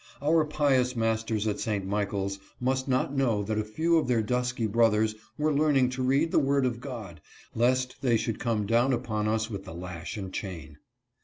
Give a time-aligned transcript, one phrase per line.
[0.19, 1.85] Our pious masters at St.
[1.85, 6.31] Michaels must not know that a few of their dusky brothers were learning to read
[6.31, 7.21] the Word of God,
[7.53, 10.79] lest they should come down upon us with the lash and chain.